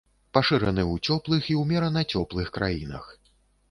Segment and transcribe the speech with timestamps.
[0.37, 3.17] Пашыраны ў цёплых і ўмерана цёплых краінах.